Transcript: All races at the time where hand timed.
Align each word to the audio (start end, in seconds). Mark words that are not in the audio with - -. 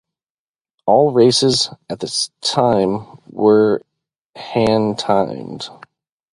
All 0.87 1.11
races 1.13 1.69
at 1.87 1.99
the 1.99 2.11
time 2.41 3.01
where 3.27 3.81
hand 4.35 4.97
timed. 4.97 5.69